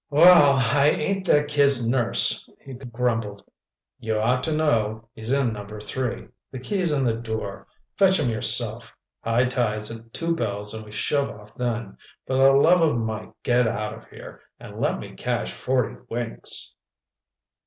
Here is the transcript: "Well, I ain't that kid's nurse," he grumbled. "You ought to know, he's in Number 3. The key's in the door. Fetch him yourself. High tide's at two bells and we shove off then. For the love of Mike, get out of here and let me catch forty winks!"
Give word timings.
"Well, 0.09 0.55
I 0.57 0.87
ain't 0.87 1.27
that 1.27 1.47
kid's 1.47 1.87
nurse," 1.87 2.49
he 2.65 2.73
grumbled. 2.73 3.43
"You 3.99 4.17
ought 4.19 4.43
to 4.45 4.51
know, 4.51 5.07
he's 5.13 5.31
in 5.31 5.53
Number 5.53 5.79
3. 5.79 6.27
The 6.51 6.57
key's 6.57 6.91
in 6.91 7.03
the 7.05 7.13
door. 7.13 7.67
Fetch 7.97 8.19
him 8.19 8.27
yourself. 8.27 8.91
High 9.23 9.45
tide's 9.45 9.91
at 9.91 10.11
two 10.11 10.33
bells 10.35 10.73
and 10.73 10.85
we 10.85 10.91
shove 10.91 11.29
off 11.29 11.53
then. 11.53 11.99
For 12.25 12.35
the 12.35 12.51
love 12.51 12.81
of 12.81 12.97
Mike, 12.97 13.33
get 13.43 13.67
out 13.67 13.93
of 13.93 14.07
here 14.07 14.41
and 14.59 14.79
let 14.81 14.97
me 14.99 15.13
catch 15.13 15.51
forty 15.53 15.97
winks!" 16.09 16.73